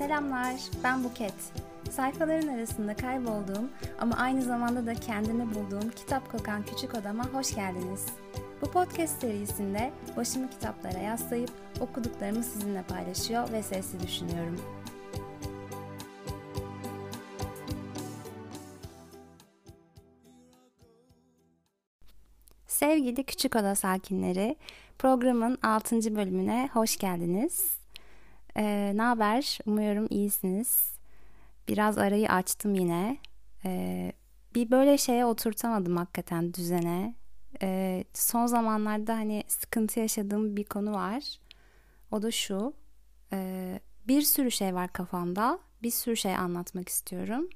[0.00, 1.34] Selamlar, ben Buket.
[1.90, 8.06] Sayfaların arasında kaybolduğum ama aynı zamanda da kendimi bulduğum kitap kokan küçük odama hoş geldiniz.
[8.62, 14.60] Bu podcast serisinde başımı kitaplara yaslayıp okuduklarımı sizinle paylaşıyor ve sesli düşünüyorum.
[22.66, 24.56] Sevgili Küçük Oda sakinleri,
[24.98, 26.16] programın 6.
[26.16, 27.79] bölümüne hoş geldiniz.
[28.56, 29.58] Ee, ne haber?
[29.66, 30.94] Umuyorum iyisiniz.
[31.68, 33.16] Biraz arayı açtım yine.
[33.64, 34.12] Ee,
[34.54, 37.14] bir böyle şeye oturtamadım hakikaten düzene.
[37.62, 41.38] Ee, son zamanlarda hani sıkıntı yaşadığım bir konu var.
[42.10, 42.74] O da şu.
[43.32, 45.58] Ee, bir sürü şey var kafamda.
[45.82, 47.48] Bir sürü şey anlatmak istiyorum.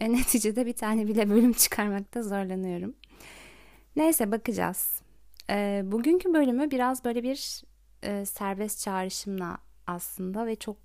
[0.00, 2.94] E, neticede bir tane bile bölüm çıkarmakta zorlanıyorum.
[3.96, 5.02] Neyse bakacağız.
[5.50, 7.62] E, bugünkü bölümü biraz böyle bir
[8.02, 10.76] e, serbest çağrışımla aslında ve çok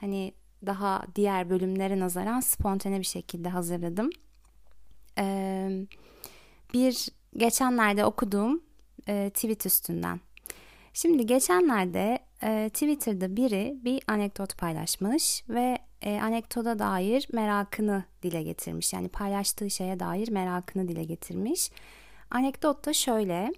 [0.00, 0.34] hani
[0.66, 4.10] daha diğer bölümlere nazaran spontane bir şekilde hazırladım.
[5.18, 5.86] E,
[6.74, 8.62] bir geçenlerde okuduğum
[9.08, 10.20] e, tweet üstünden.
[10.94, 18.92] Şimdi geçenlerde e, Twitter'da biri bir anekdot paylaşmış ve e, anekdota dair merakını dile getirmiş.
[18.92, 21.70] Yani paylaştığı şeye dair merakını dile getirmiş.
[22.30, 23.52] Anekdot da şöyle.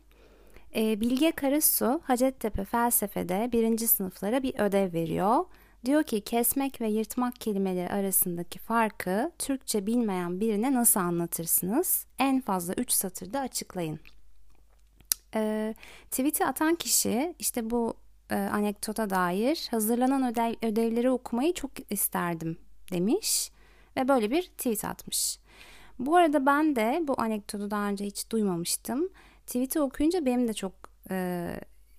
[0.77, 5.45] E, Bilge Karasu Hacettepe felsefede birinci sınıflara bir ödev veriyor.
[5.85, 12.07] Diyor ki kesmek ve yırtmak kelimeleri arasındaki farkı Türkçe bilmeyen birine nasıl anlatırsınız?
[12.19, 14.01] En fazla 3 satırda açıklayın.
[15.35, 15.75] E,
[16.11, 17.95] tweet'i atan kişi işte bu
[18.31, 22.59] e, anekdota dair hazırlanan ödev, ödevleri okumayı çok isterdim
[22.93, 23.51] demiş
[23.97, 25.39] ve böyle bir tweet atmış.
[25.99, 29.09] Bu arada ben de bu anekdotu daha önce hiç duymamıştım.
[29.53, 30.73] Tweet'i okuyunca benim de çok
[31.11, 31.49] e,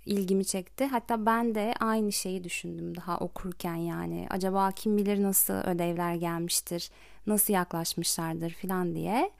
[0.06, 0.86] ilgimi çekti.
[0.86, 4.28] Hatta ben de aynı şeyi düşündüm daha okurken yani.
[4.30, 6.90] Acaba kim bilir nasıl ödevler gelmiştir,
[7.28, 9.32] nasıl yaklaşmışlardır filan diye.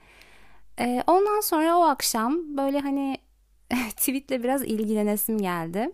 [0.80, 3.18] E, ondan sonra o akşam böyle hani
[3.96, 5.92] tweetle biraz ilgilenesim geldi.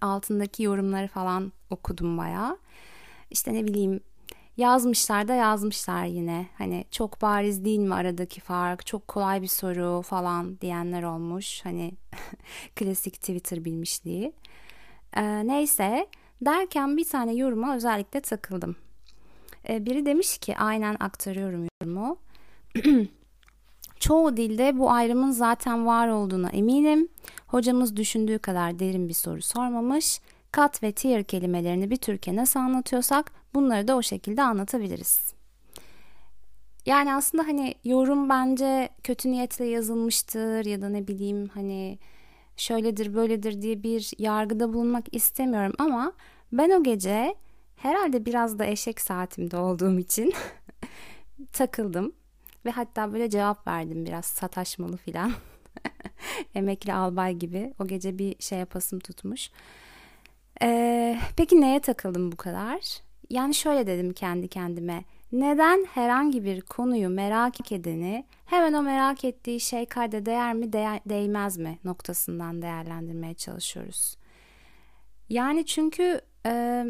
[0.00, 2.58] Altındaki yorumları falan okudum bayağı.
[3.30, 4.00] İşte ne bileyim
[4.56, 6.46] yazmışlar da yazmışlar yine.
[6.58, 8.86] Hani çok bariz değil mi aradaki fark?
[8.86, 11.60] Çok kolay bir soru falan diyenler olmuş.
[11.64, 11.92] Hani
[12.76, 14.32] klasik Twitter bilmişliği.
[15.16, 16.06] Ee, neyse
[16.40, 18.76] derken bir tane yoruma özellikle takıldım.
[19.68, 22.18] Ee, biri demiş ki aynen aktarıyorum yorumu.
[24.00, 27.08] Çoğu dilde bu ayrımın zaten var olduğuna eminim.
[27.46, 30.20] Hocamız düşündüğü kadar derin bir soru sormamış.
[30.56, 35.34] Kat ve tier kelimelerini bir Türkiye nasıl anlatıyorsak bunları da o şekilde anlatabiliriz.
[36.86, 41.98] Yani aslında hani yorum bence kötü niyetle yazılmıştır ya da ne bileyim hani
[42.56, 46.12] şöyledir böyledir diye bir yargıda bulunmak istemiyorum ama
[46.52, 47.34] ben o gece
[47.76, 50.34] herhalde biraz da eşek saatimde olduğum için
[51.52, 52.12] takıldım
[52.64, 55.32] ve hatta böyle cevap verdim biraz sataşmalı filan.
[56.54, 59.50] Emekli albay gibi o gece bir şey yapasım tutmuş.
[60.62, 62.80] Ee, peki neye takıldım bu kadar?
[63.30, 65.04] Yani şöyle dedim kendi kendime.
[65.32, 71.00] Neden herhangi bir konuyu merak edeni hemen o merak ettiği şey kayda değer mi değer,
[71.06, 74.16] değmez mi noktasından değerlendirmeye çalışıyoruz.
[75.28, 76.84] Yani çünkü e,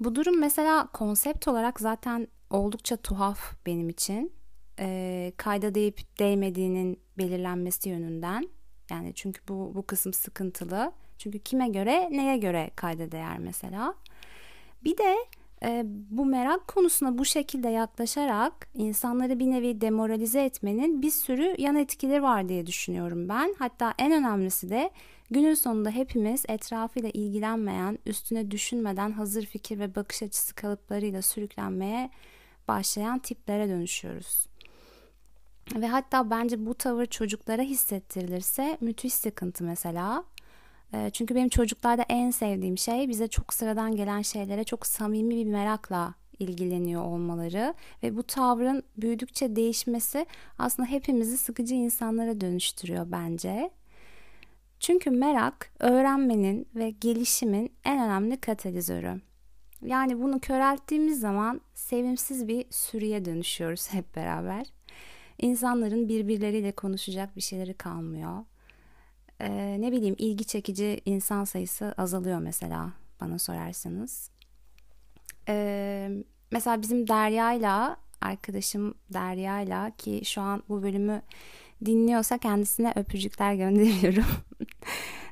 [0.00, 4.32] bu durum mesela konsept olarak zaten oldukça tuhaf benim için.
[4.78, 8.48] E, kayda değip değmediğinin belirlenmesi yönünden.
[8.90, 10.92] Yani çünkü bu, bu kısım sıkıntılı.
[11.22, 13.94] Çünkü kime göre neye göre kayda değer mesela.
[14.84, 15.16] Bir de
[15.64, 21.76] e, bu merak konusuna bu şekilde yaklaşarak insanları bir nevi demoralize etmenin bir sürü yan
[21.76, 23.54] etkileri var diye düşünüyorum ben.
[23.58, 24.90] Hatta en önemlisi de
[25.30, 32.10] günün sonunda hepimiz etrafıyla ilgilenmeyen, üstüne düşünmeden hazır fikir ve bakış açısı kalıplarıyla sürüklenmeye
[32.68, 34.46] başlayan tiplere dönüşüyoruz.
[35.74, 40.24] Ve hatta bence bu tavır çocuklara hissettirilirse müthiş sıkıntı mesela.
[40.94, 45.50] Ee, çünkü benim çocuklarda en sevdiğim şey bize çok sıradan gelen şeylere çok samimi bir
[45.50, 50.26] merakla ilgileniyor olmaları ve bu tavrın büyüdükçe değişmesi
[50.58, 53.70] aslında hepimizi sıkıcı insanlara dönüştürüyor bence.
[54.80, 59.20] Çünkü merak öğrenmenin ve gelişimin en önemli katalizörü.
[59.82, 64.66] Yani bunu körelttiğimiz zaman sevimsiz bir sürüye dönüşüyoruz hep beraber.
[65.38, 68.44] İnsanların birbirleriyle konuşacak bir şeyleri kalmıyor
[69.42, 72.90] e, ne bileyim ilgi çekici insan sayısı azalıyor mesela
[73.20, 74.30] bana sorarsanız.
[75.48, 76.08] E,
[76.50, 81.22] mesela bizim Derya'yla arkadaşım Derya'yla ki şu an bu bölümü
[81.84, 84.26] dinliyorsa kendisine öpücükler gönderiyorum.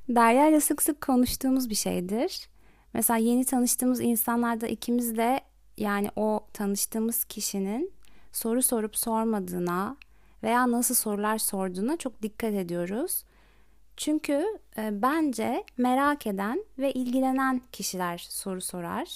[0.08, 2.48] Derya'yla sık sık konuştuğumuz bir şeydir.
[2.94, 5.40] Mesela yeni tanıştığımız insanlarda ikimiz de
[5.76, 7.92] yani o tanıştığımız kişinin
[8.32, 9.96] soru sorup sormadığına
[10.42, 13.24] veya nasıl sorular sorduğuna çok dikkat ediyoruz.
[13.96, 14.46] Çünkü
[14.78, 19.08] e, bence merak eden ve ilgilenen kişiler soru sorar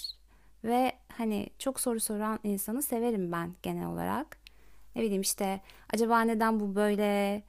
[0.63, 4.37] ve hani çok soru soran insanı severim ben genel olarak.
[4.95, 5.61] Ne bileyim işte
[5.93, 7.43] acaba neden bu böyle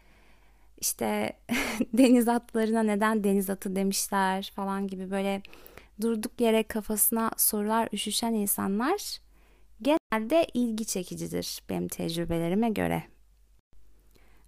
[0.80, 1.32] işte
[1.92, 5.42] deniz atlarına neden deniz atı demişler falan gibi böyle
[6.00, 9.18] durduk yere kafasına sorular üşüşen insanlar
[9.82, 13.02] genelde ilgi çekicidir benim tecrübelerime göre.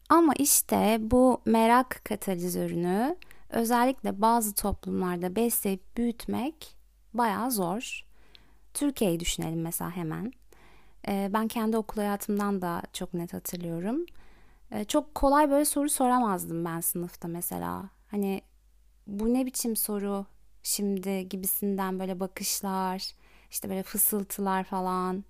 [0.09, 3.17] Ama işte bu merak katalizörünü
[3.51, 6.77] özellikle bazı toplumlarda besleyip büyütmek
[7.15, 8.05] bayağı zor.
[8.75, 10.33] Türkiye'yi düşünelim mesela hemen.
[11.09, 14.07] Ee, ben kendi okul hayatımdan da çok net hatırlıyorum.
[14.73, 17.91] Ee, çok kolay böyle soru soramazdım ben sınıfta mesela.
[18.11, 18.43] Hani
[19.07, 20.27] bu ne biçim soru
[20.63, 23.13] şimdi gibisinden böyle bakışlar,
[23.51, 25.25] işte böyle fısıltılar falan.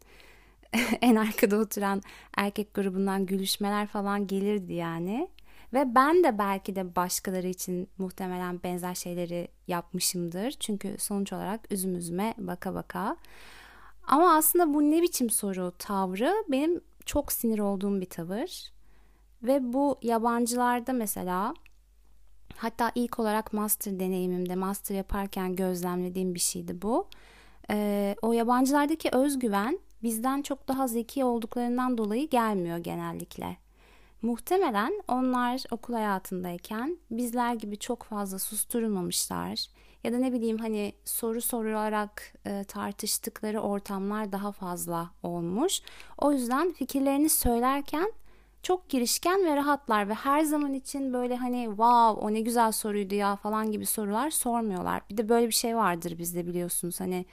[1.02, 2.02] en arkada oturan
[2.36, 5.28] erkek grubundan gülüşmeler falan gelirdi yani.
[5.72, 10.50] Ve ben de belki de başkaları için muhtemelen benzer şeyleri yapmışımdır.
[10.50, 13.16] Çünkü sonuç olarak üzüm üzüme baka baka.
[14.06, 18.72] Ama aslında bu ne biçim soru tavrı benim çok sinir olduğum bir tavır.
[19.42, 21.54] Ve bu yabancılarda mesela
[22.56, 27.08] hatta ilk olarak master deneyimimde master yaparken gözlemlediğim bir şeydi bu.
[27.70, 33.56] Ee, o yabancılardaki özgüven bizden çok daha zeki olduklarından dolayı gelmiyor genellikle.
[34.22, 39.66] Muhtemelen onlar okul hayatındayken bizler gibi çok fazla susturulmamışlar
[40.04, 45.80] ya da ne bileyim hani soru sorarak e, tartıştıkları ortamlar daha fazla olmuş.
[46.18, 48.12] O yüzden fikirlerini söylerken
[48.62, 53.14] çok girişken ve rahatlar ve her zaman için böyle hani wow o ne güzel soruydu
[53.14, 55.02] ya falan gibi sorular sormuyorlar.
[55.10, 57.26] Bir de böyle bir şey vardır bizde biliyorsunuz hani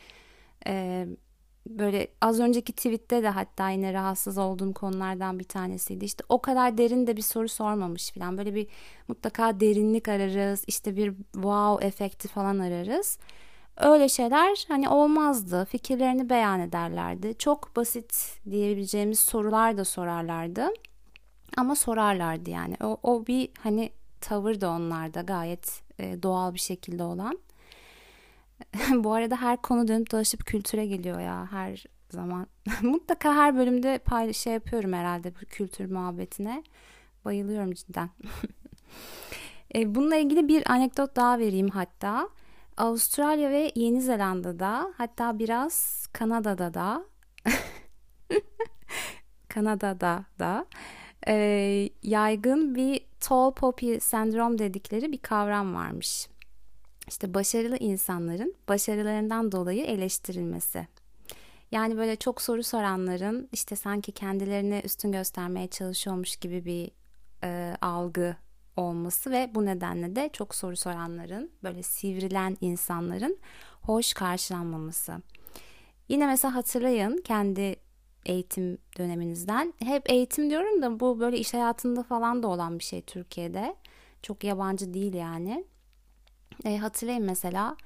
[0.67, 1.07] e,
[1.67, 6.05] böyle az önceki tweette de hatta yine rahatsız olduğum konulardan bir tanesiydi.
[6.05, 8.37] İşte o kadar derin de bir soru sormamış falan.
[8.37, 8.67] Böyle bir
[9.07, 10.63] mutlaka derinlik ararız.
[10.67, 13.17] işte bir wow efekti falan ararız.
[13.77, 15.65] Öyle şeyler hani olmazdı.
[15.65, 17.37] Fikirlerini beyan ederlerdi.
[17.37, 20.67] Çok basit diyebileceğimiz sorular da sorarlardı.
[21.57, 22.77] Ama sorarlardı yani.
[22.83, 23.91] O, o bir hani
[24.21, 27.39] tavır da onlarda gayet e, doğal bir şekilde olan.
[28.95, 32.47] Bu arada her konu dönüp dolaşıp kültüre geliyor ya her zaman.
[32.81, 36.63] Mutlaka her bölümde pay şey yapıyorum herhalde bu kültür muhabbetine.
[37.25, 38.09] Bayılıyorum cidden.
[39.75, 42.29] e, bununla ilgili bir anekdot daha vereyim hatta.
[42.77, 47.05] Avustralya ve Yeni Zelanda'da hatta biraz Kanada'da da
[49.49, 50.65] Kanada'da da
[51.27, 56.27] e, yaygın bir tall poppy sendrom dedikleri bir kavram varmış.
[57.07, 60.87] İşte başarılı insanların başarılarından dolayı eleştirilmesi.
[61.71, 66.91] Yani böyle çok soru soranların işte sanki kendilerini üstün göstermeye çalışıyormuş gibi bir
[67.43, 68.35] e, algı
[68.77, 73.37] olması ve bu nedenle de çok soru soranların böyle sivrilen insanların
[73.81, 75.21] hoş karşılanmaması.
[76.09, 77.75] Yine mesela hatırlayın kendi
[78.25, 79.73] eğitim döneminizden.
[79.79, 83.75] Hep eğitim diyorum da bu böyle iş hayatında falan da olan bir şey Türkiye'de.
[84.21, 85.65] Çok yabancı değil yani.
[86.65, 87.77] E, hatırlayın mesela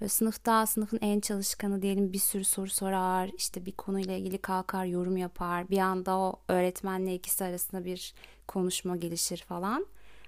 [0.00, 3.30] böyle sınıfta sınıfın en çalışkanı diyelim bir sürü soru sorar.
[3.36, 5.70] işte bir konuyla ilgili kalkar yorum yapar.
[5.70, 8.14] Bir anda o öğretmenle ikisi arasında bir
[8.48, 9.86] konuşma gelişir falan.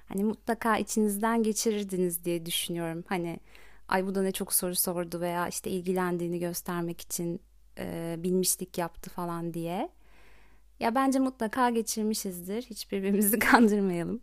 [0.09, 3.05] Hani mutlaka içinizden geçirirdiniz diye düşünüyorum.
[3.09, 3.41] Hani
[3.89, 7.41] ay bu da ne çok soru sordu veya işte ilgilendiğini göstermek için
[7.79, 9.89] e, bilmişlik yaptı falan diye.
[10.81, 12.63] Ya bence mutlaka geçirmişizdir.
[12.63, 14.21] Hiçbirbirimizi kandırmayalım.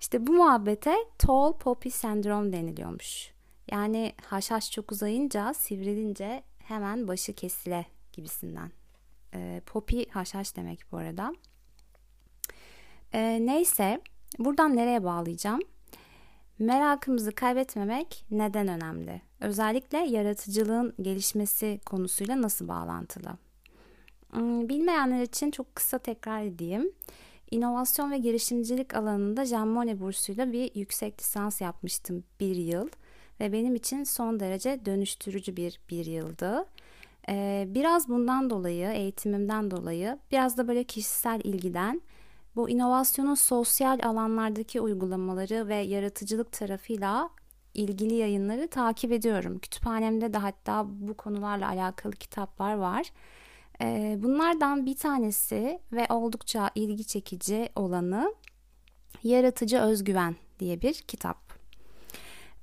[0.00, 3.30] İşte bu muhabbete tall poppy sendrom deniliyormuş.
[3.70, 8.70] Yani haşhaş çok uzayınca, sivrilince hemen başı kesile gibisinden.
[9.34, 11.34] E, poppy haşhaş demek bu arada.
[13.12, 14.00] E, neyse,
[14.38, 15.60] buradan nereye bağlayacağım?
[16.58, 19.22] Merakımızı kaybetmemek neden önemli?
[19.40, 23.36] Özellikle yaratıcılığın gelişmesi konusuyla nasıl bağlantılı?
[24.30, 26.92] Hmm, bilmeyenler için çok kısa tekrar edeyim.
[27.50, 32.88] İnovasyon ve girişimcilik alanında Jean Monnet bursuyla bir yüksek lisans yapmıştım bir yıl
[33.40, 36.64] ve benim için son derece dönüştürücü bir bir yıldı.
[37.28, 42.02] Ee, biraz bundan dolayı, eğitimimden dolayı, biraz da böyle kişisel ilgiden
[42.56, 47.30] bu inovasyonun sosyal alanlardaki uygulamaları ve yaratıcılık tarafıyla
[47.74, 49.58] ilgili yayınları takip ediyorum.
[49.58, 53.12] Kütüphanemde de hatta bu konularla alakalı kitaplar var.
[53.82, 58.34] Ee, bunlardan bir tanesi ve oldukça ilgi çekici olanı
[59.22, 61.38] Yaratıcı Özgüven diye bir kitap.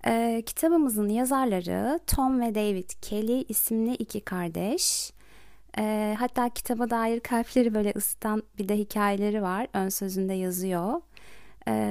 [0.06, 5.14] Ee, kitabımızın yazarları Tom ve David Kelly isimli iki kardeş.
[5.78, 9.68] Ee, hatta kitaba dair kalpleri böyle ısıtan bir de hikayeleri var.
[9.74, 11.02] Ön sözünde yazıyor.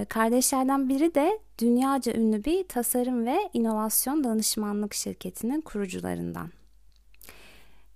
[0.08, 6.50] Kardeşlerden biri de dünyaca ünlü bir tasarım ve inovasyon danışmanlık şirketinin kurucularından.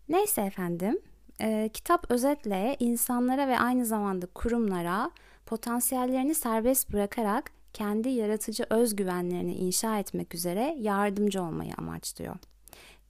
[0.08, 0.98] Neyse efendim,
[1.40, 5.10] e, kitap özetle insanlara ve aynı zamanda kurumlara
[5.46, 12.36] potansiyellerini serbest bırakarak kendi yaratıcı özgüvenlerini inşa etmek üzere yardımcı olmayı amaçlıyor.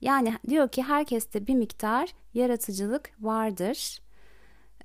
[0.01, 3.99] Yani diyor ki herkeste bir miktar yaratıcılık vardır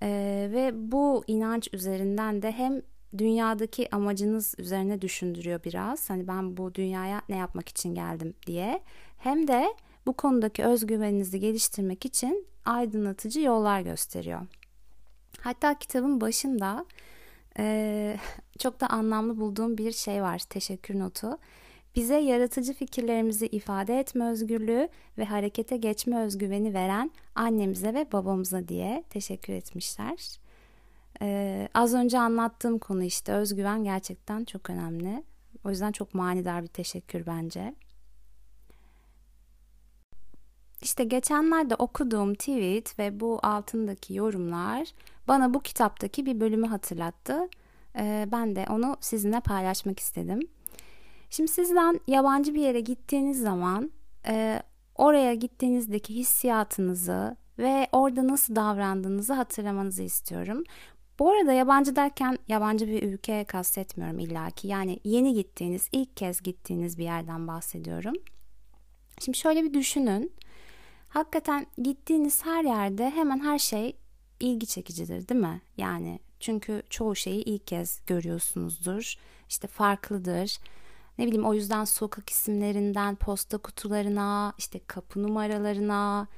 [0.03, 2.83] ee, ve bu inanç üzerinden de hem
[3.19, 6.11] dünyadaki amacınız üzerine düşündürüyor biraz.
[6.11, 8.83] Hani ben bu dünyaya ne yapmak için geldim diye.
[9.19, 9.75] Hem de
[10.07, 14.41] bu konudaki özgüveninizi geliştirmek için aydınlatıcı yollar gösteriyor.
[15.41, 16.87] Hatta kitabın başında
[17.59, 18.17] e,
[18.59, 20.39] çok da anlamlı bulduğum bir şey var.
[20.39, 21.39] Teşekkür notu.
[21.97, 29.05] Bize yaratıcı fikirlerimizi ifade etme özgürlüğü ve harekete geçme özgüveni veren annemize ve babamıza diye
[29.11, 30.39] teşekkür etmişler.
[31.23, 35.25] Ee, az önce anlattığım konu işte özgüven gerçekten çok önemli.
[35.65, 37.75] O yüzden çok manidar bir teşekkür bence.
[40.83, 44.89] İşte geçenlerde okuduğum tweet ve bu altındaki yorumlar
[45.29, 47.49] bana bu kitaptaki bir bölümü hatırlattı.
[47.97, 50.41] Ee, ben de onu sizinle paylaşmak istedim.
[51.31, 53.91] Şimdi sizden yabancı bir yere gittiğiniz zaman
[54.27, 54.63] e,
[54.97, 60.65] oraya gittiğinizdeki hissiyatınızı ve orada nasıl davrandığınızı hatırlamanızı istiyorum.
[61.19, 64.69] Bu arada yabancı derken yabancı bir ülke kastetmiyorum illaki.
[64.69, 68.15] Yani yeni gittiğiniz, ilk kez gittiğiniz bir yerden bahsediyorum.
[69.21, 70.33] Şimdi şöyle bir düşünün.
[71.13, 73.97] Hakikaten gittiğiniz her yerde hemen her şey
[74.41, 75.61] ilgi çekicidir değil mi?
[75.77, 79.15] Yani çünkü çoğu şeyi ilk kez görüyorsunuzdur.
[79.49, 80.59] İşte farklıdır.
[81.19, 86.29] Ne bileyim o yüzden sokak isimlerinden posta kutularına, işte kapı numaralarına,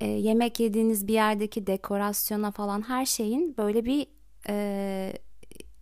[0.00, 4.06] e, yemek yediğiniz bir yerdeki dekorasyona falan her şeyin böyle bir
[4.48, 5.12] e,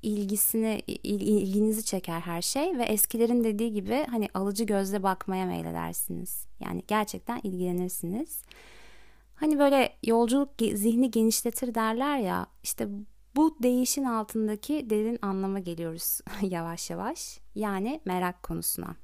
[0.03, 6.47] ilgisini il, ilginizi çeker her şey ve eskilerin dediği gibi hani alıcı gözle bakmaya meyledersiniz.
[6.61, 8.43] Yani gerçekten ilgilenirsiniz.
[9.35, 12.89] Hani böyle yolculuk zihni genişletir derler ya işte
[13.37, 17.41] bu değişin altındaki derin anlama geliyoruz yavaş yavaş.
[17.55, 18.97] Yani merak konusuna.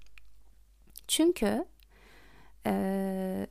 [1.08, 1.64] Çünkü
[2.66, 3.46] e,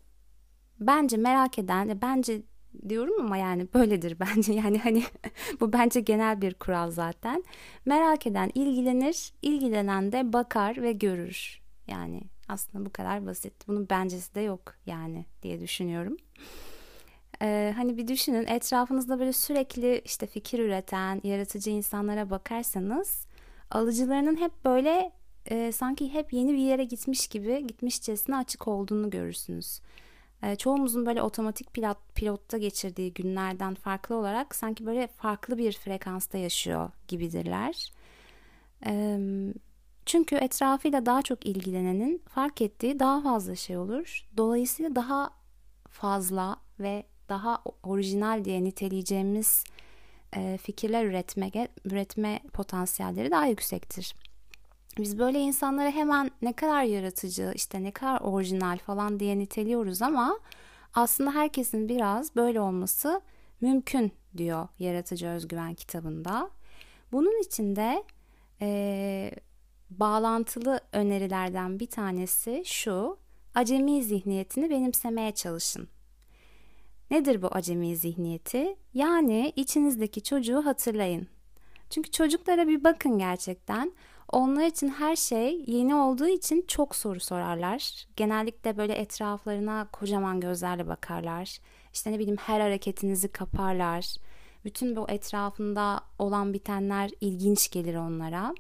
[0.80, 2.42] bence merak eden, bence
[2.90, 4.54] diyorum ama yani böyledir bence.
[4.54, 5.04] Yani hani
[5.60, 7.44] bu bence genel bir kural zaten.
[7.86, 11.62] Merak eden ilgilenir, ilgilenen de bakar ve görür.
[11.88, 13.68] Yani aslında bu kadar basit.
[13.68, 16.18] Bunun bencesi de yok yani diye düşünüyorum.
[17.42, 23.28] Ee, hani bir düşünün etrafınızda böyle sürekli işte fikir üreten, yaratıcı insanlara bakarsanız
[23.72, 25.12] alıcılarının hep böyle
[25.46, 29.80] e, sanki hep yeni bir yere gitmiş gibi gitmişçesine açık olduğunu görürsünüz.
[30.44, 36.38] E, çoğumuzun böyle otomatik pilot, pilotta geçirdiği günlerden farklı olarak sanki böyle farklı bir frekansta
[36.38, 37.92] yaşıyor gibidirler.
[40.06, 44.28] Çünkü etrafıyla daha çok ilgilenenin fark ettiği daha fazla şey olur.
[44.38, 45.30] Dolayısıyla daha
[45.90, 49.64] fazla ve daha orijinal diye niteleyeceğimiz
[50.62, 51.52] fikirler üretme,
[51.86, 54.16] üretme potansiyelleri daha yüksektir.
[54.98, 60.40] Biz böyle insanlara hemen ne kadar yaratıcı, işte ne kadar orijinal falan diye niteliyoruz ama
[60.94, 63.22] aslında herkesin biraz böyle olması
[63.62, 66.50] mümkün diyor Yaratıcı Özgüven kitabında.
[67.12, 68.04] Bunun için de
[68.62, 69.32] e,
[69.90, 73.18] bağlantılı önerilerden bir tanesi şu,
[73.56, 75.88] acemi zihniyetini benimsemeye çalışın.
[77.12, 78.76] Nedir bu acemi zihniyeti?
[78.94, 81.28] Yani içinizdeki çocuğu hatırlayın.
[81.90, 83.92] Çünkü çocuklara bir bakın gerçekten.
[84.34, 88.08] Onlar için her şey yeni olduğu için çok soru sorarlar.
[88.16, 91.58] Genellikle böyle etraflarına kocaman gözlerle bakarlar.
[91.94, 94.16] İşte ne bileyim her hareketinizi kaparlar.
[94.66, 98.54] Bütün bu etrafında olan bitenler ilginç gelir onlara.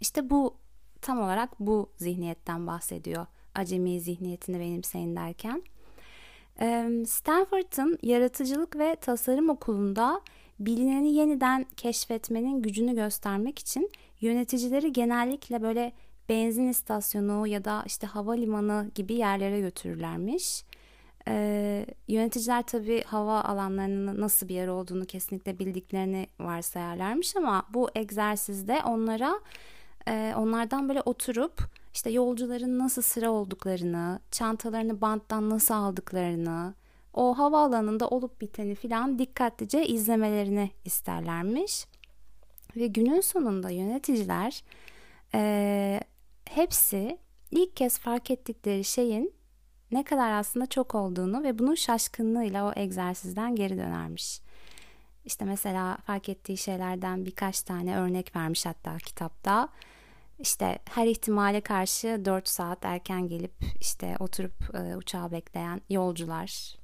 [0.00, 0.56] İşte bu
[1.02, 3.26] tam olarak bu zihniyetten bahsediyor.
[3.54, 5.62] Acemi zihniyetini benimseyin derken.
[7.06, 10.20] Stanford'ın yaratıcılık ve tasarım okulunda
[10.60, 15.92] bilineni yeniden keşfetmenin gücünü göstermek için yöneticileri genellikle böyle
[16.28, 20.64] benzin istasyonu ya da işte havalimanı gibi yerlere götürürlermiş.
[21.28, 28.80] Ee, yöneticiler tabii hava alanlarının nasıl bir yer olduğunu kesinlikle bildiklerini varsayarlarmış ama bu egzersizde
[28.86, 29.40] onlara
[30.08, 31.62] e, onlardan böyle oturup
[31.94, 36.74] işte yolcuların nasıl sıra olduklarını, çantalarını banttan nasıl aldıklarını,
[37.14, 41.86] o havaalanında olup biteni filan dikkatlice izlemelerini isterlermiş.
[42.76, 44.62] Ve günün sonunda yöneticiler
[45.34, 46.00] e,
[46.44, 47.18] hepsi
[47.50, 49.34] ilk kez fark ettikleri şeyin
[49.92, 54.40] ne kadar aslında çok olduğunu ve bunun şaşkınlığıyla o egzersizden geri dönermiş.
[55.24, 59.68] İşte mesela fark ettiği şeylerden birkaç tane örnek vermiş hatta kitapta.
[60.38, 66.76] İşte her ihtimale karşı 4 saat erken gelip işte oturup e, uçağı bekleyen yolcular.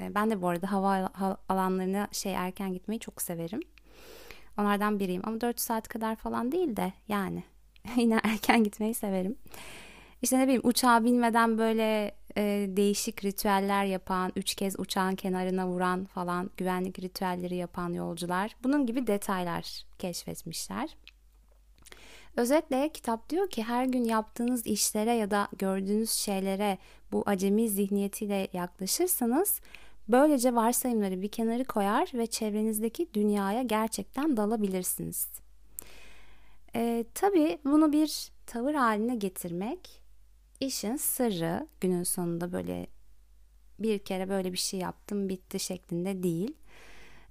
[0.00, 1.10] E, ben de bu arada hava
[1.48, 3.60] alanlarına şey erken gitmeyi çok severim.
[4.58, 7.44] Onlardan biriyim ama 4 saat kadar falan değil de yani
[7.96, 9.36] yine erken gitmeyi severim.
[10.22, 16.04] İşte ne bileyim uçağa binmeden böyle e, değişik ritüeller yapan, üç kez uçağın kenarına vuran
[16.04, 18.56] falan güvenlik ritüelleri yapan yolcular.
[18.62, 20.96] Bunun gibi detaylar keşfetmişler.
[22.36, 26.78] Özetle kitap diyor ki her gün yaptığınız işlere ya da gördüğünüz şeylere
[27.12, 29.60] bu acemi zihniyetiyle yaklaşırsanız
[30.12, 35.28] böylece varsayımları bir kenarı koyar ve çevrenizdeki dünyaya gerçekten dalabilirsiniz.
[36.74, 40.02] E, tabii bunu bir tavır haline getirmek
[40.60, 42.86] işin sırrı günün sonunda böyle
[43.78, 46.54] bir kere böyle bir şey yaptım bitti şeklinde değil.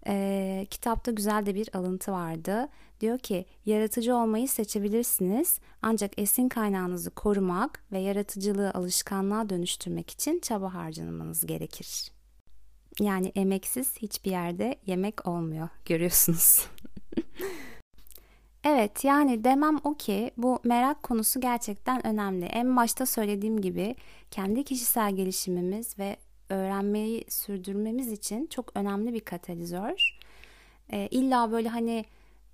[0.08, 2.70] Ee, kitapta güzel de bir alıntı vardı.
[3.02, 10.74] Diyor ki yaratıcı olmayı seçebilirsiniz ancak esin kaynağınızı korumak ve yaratıcılığı alışkanlığa dönüştürmek için çaba
[10.74, 12.19] harcamanız gerekir.
[13.00, 16.68] Yani emeksiz hiçbir yerde yemek olmuyor görüyorsunuz.
[18.64, 22.46] Evet yani demem o ki bu merak konusu gerçekten önemli.
[22.46, 23.96] En başta söylediğim gibi
[24.32, 26.18] kendi kişisel gelişimimiz ve
[26.50, 30.20] öğrenmeyi sürdürmemiz için çok önemli bir katalizör.
[30.92, 32.06] Ee, illa böyle hani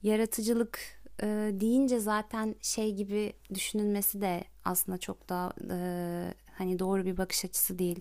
[0.04, 0.80] yaratıcılık
[1.22, 5.78] e, deyince zaten şey gibi düşünülmesi de aslında çok da e,
[6.58, 8.00] hani doğru bir bakış açısı değil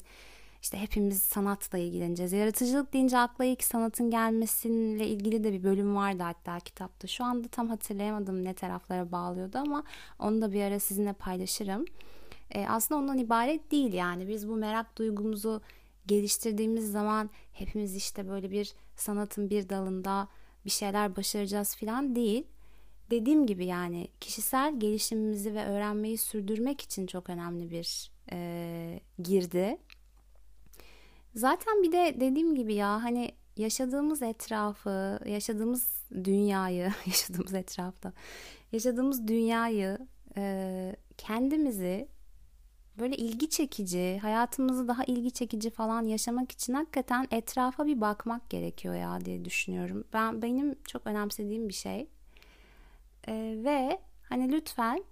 [0.65, 2.33] işte hepimiz sanatla ilgileneceğiz.
[2.33, 7.07] Yaratıcılık deyince akla ilk sanatın gelmesiyle ilgili de bir bölüm vardı hatta kitapta.
[7.07, 9.85] Şu anda tam hatırlayamadım ne taraflara bağlıyordu ama
[10.19, 11.85] onu da bir ara sizinle paylaşırım.
[12.51, 15.61] E, aslında ondan ibaret değil yani biz bu merak duygumuzu
[16.07, 20.29] geliştirdiğimiz zaman hepimiz işte böyle bir sanatın bir dalında
[20.65, 22.45] bir şeyler başaracağız falan değil.
[23.11, 29.79] Dediğim gibi yani kişisel gelişimimizi ve öğrenmeyi sürdürmek için çok önemli bir e, girdi.
[31.35, 38.13] Zaten bir de dediğim gibi ya hani yaşadığımız etrafı, yaşadığımız dünyayı, yaşadığımız etrafta,
[38.73, 39.99] yaşadığımız dünyayı,
[40.37, 42.09] e, kendimizi
[42.99, 48.95] böyle ilgi çekici, hayatımızı daha ilgi çekici falan yaşamak için hakikaten etrafa bir bakmak gerekiyor
[48.95, 50.05] ya diye düşünüyorum.
[50.13, 52.09] Ben benim çok önemsediğim bir şey.
[53.29, 53.33] E,
[53.65, 55.05] ve hani lütfen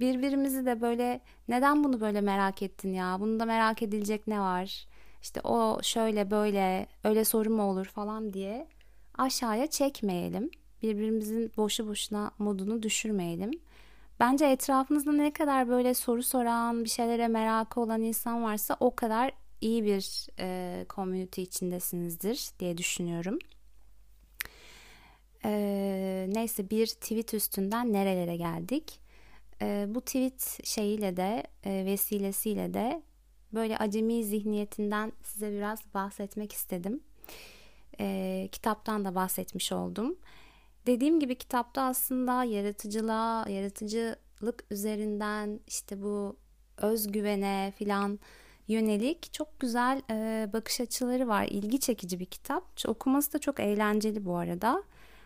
[0.00, 3.16] birbirimizi de böyle neden bunu böyle merak ettin ya?
[3.20, 4.87] Bunda merak edilecek ne var?
[5.22, 8.68] İşte o şöyle böyle öyle soru mu olur falan diye
[9.18, 10.50] aşağıya çekmeyelim.
[10.82, 13.50] Birbirimizin boşu boşuna modunu düşürmeyelim.
[14.20, 19.32] Bence etrafınızda ne kadar böyle soru soran, bir şeylere merakı olan insan varsa o kadar
[19.60, 23.38] iyi bir e, community içindesinizdir diye düşünüyorum.
[25.44, 29.00] E, neyse bir tweet üstünden nerelere geldik.
[29.62, 33.02] E, bu tweet şeyiyle de e, vesilesiyle de
[33.52, 37.00] böyle acemi zihniyetinden size biraz bahsetmek istedim.
[38.00, 40.16] E, kitaptan da bahsetmiş oldum.
[40.86, 46.36] Dediğim gibi kitapta aslında yaratıcılığa, yaratıcılık üzerinden işte bu
[46.76, 48.18] özgüvene filan
[48.68, 51.46] yönelik çok güzel e, bakış açıları var.
[51.50, 52.64] İlgi çekici bir kitap.
[52.86, 54.82] Okuması da çok eğlenceli bu arada.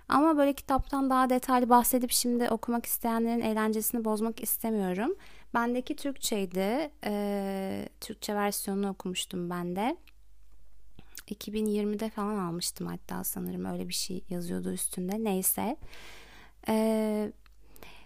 [0.09, 5.15] Ama böyle kitaptan daha detaylı bahsedip şimdi okumak isteyenlerin eğlencesini bozmak istemiyorum.
[5.55, 6.91] Bendeki Türkçeydi.
[7.05, 9.97] E, Türkçe versiyonunu okumuştum ben de.
[11.29, 15.25] 2020'de falan almıştım hatta sanırım öyle bir şey yazıyordu üstünde.
[15.25, 15.77] Neyse.
[16.69, 17.33] E,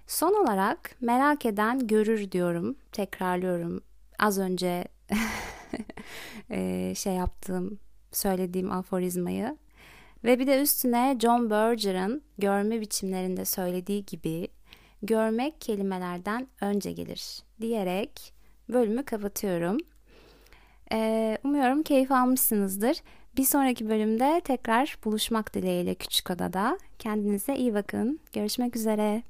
[0.07, 2.77] son olarak merak eden görür diyorum.
[2.93, 3.81] Tekrarlıyorum.
[4.19, 4.85] Az önce
[6.51, 7.79] e, şey yaptığım,
[8.13, 9.57] söylediğim aforizmayı.
[10.25, 14.49] Ve bir de üstüne John Berger'ın görme biçimlerinde söylediği gibi
[15.03, 18.33] görmek kelimelerden önce gelir diyerek
[18.69, 19.79] bölümü kapatıyorum.
[20.93, 22.97] Ee, umuyorum keyif almışsınızdır.
[23.37, 26.79] Bir sonraki bölümde tekrar buluşmak dileğiyle Küçük Oda'da.
[26.99, 28.21] Kendinize iyi bakın.
[28.33, 29.23] Görüşmek üzere.